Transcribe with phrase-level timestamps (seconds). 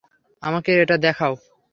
[0.43, 1.33] আমাকে এটা দেখাও।